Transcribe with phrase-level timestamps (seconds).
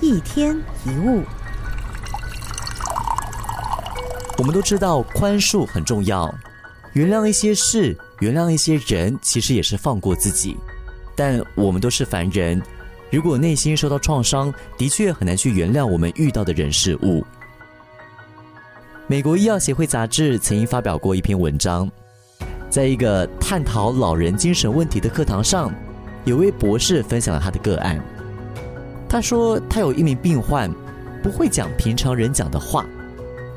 [0.00, 0.56] 一天
[0.86, 1.22] 一物，
[4.38, 6.32] 我们都知道宽恕很重要，
[6.92, 10.56] 原谅一些事，原谅一些人，其实也是放过自己。
[11.16, 12.62] 但我们都是凡人，
[13.10, 17.26] 如果内心受到创伤，的确很难去原谅我们遇到的人事物。
[19.08, 21.90] 美国医药协会杂志曾经发表过一篇文章，
[22.70, 25.74] 在一个探讨老人精神问题的课堂上，
[26.24, 28.00] 有位博士分享了他的个案。
[29.08, 30.70] 他说，他有一名病患，
[31.22, 32.84] 不会讲平常人讲的话，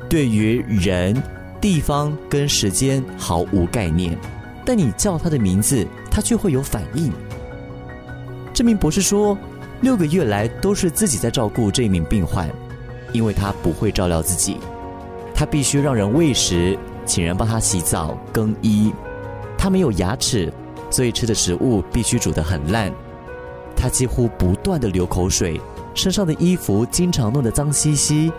[0.08, 1.22] 对于人、
[1.60, 4.16] 地方跟时间毫无概念，
[4.64, 7.12] 但你叫他的名字，他却会有反应。
[8.54, 9.36] 这名博士说，
[9.82, 12.48] 六个月来都是自己在照顾这名病患，
[13.12, 14.56] 因为他不会照料自己，
[15.34, 18.92] 他必须让人喂食，请人帮他洗澡、更衣。
[19.58, 20.52] 他没有牙齿，
[20.90, 22.92] 所以吃的食物必须煮得很烂。
[23.82, 25.60] 他几乎不断的流口水，
[25.92, 28.32] 身上的衣服经常弄得脏兮兮，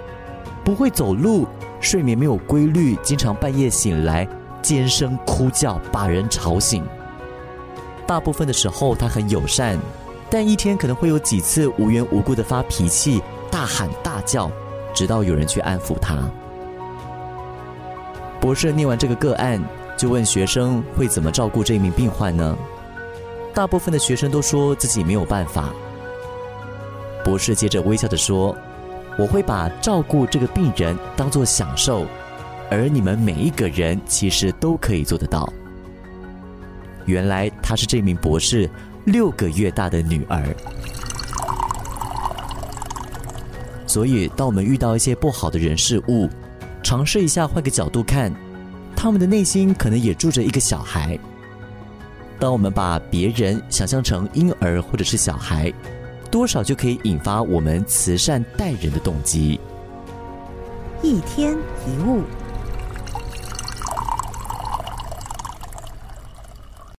[0.63, 1.45] 不会走路，
[1.81, 4.25] 睡眠没有规律，经常半夜醒来
[4.61, 6.81] 尖声哭叫，把人吵醒。
[8.07, 9.77] 大部分的时候他很友善，
[10.29, 14.49] 但一天可能会有几次无缘无故的发脾气，大喊大叫，
[14.93, 16.19] 直到有人去安抚他。
[18.39, 19.61] 博士念完这个个案，
[19.97, 22.57] 就问学生会怎么照顾这名病患呢？
[23.53, 25.73] 大部分的学生都说自己没有办法。
[27.23, 28.55] 博士接着微笑着说
[29.17, 32.05] ：“我会把照顾这个病人当做享受，
[32.69, 35.51] 而你们每一个人其实都可以做得到。”
[37.05, 38.69] 原来她是这名博士
[39.05, 40.43] 六个月大的女儿。
[43.85, 46.27] 所以，当我们遇到一些不好的人事物，
[46.81, 48.33] 尝试一下换个角度看，
[48.95, 51.17] 他们的内心可能也住着一个小孩。
[52.43, 55.71] 当我们把别人想象成婴儿或者是小孩，
[56.29, 59.57] 多少就可以引发我们慈善待人的动机。
[61.01, 61.53] 一天
[61.87, 62.23] 一物。